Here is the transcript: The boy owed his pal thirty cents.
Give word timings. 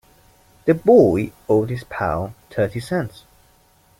The 0.65 0.73
boy 0.73 1.31
owed 1.47 1.69
his 1.69 1.83
pal 1.83 2.33
thirty 2.49 2.79
cents. 2.79 3.23